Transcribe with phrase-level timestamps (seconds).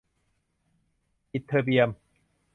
[1.33, 1.89] อิตเทอร์เบียม